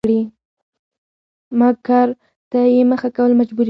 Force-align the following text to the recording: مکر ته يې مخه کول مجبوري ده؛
مکر 1.59 2.07
ته 2.51 2.59
يې 2.73 2.81
مخه 2.91 3.09
کول 3.15 3.31
مجبوري 3.39 3.55
ده؛ 3.57 3.59